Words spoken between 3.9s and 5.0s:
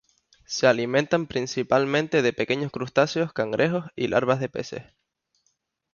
y larvas de peces.